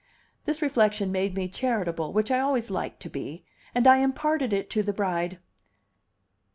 This 0.45 0.63
reflection 0.63 1.11
made 1.11 1.35
me 1.35 1.47
charitable, 1.47 2.11
which 2.11 2.31
I 2.31 2.39
always 2.39 2.71
like 2.71 2.97
to 3.01 3.07
be, 3.07 3.45
and 3.75 3.85
I 3.85 3.97
imparted 3.97 4.51
it 4.51 4.67
to 4.71 4.81
the 4.81 4.93
bride. 4.93 5.37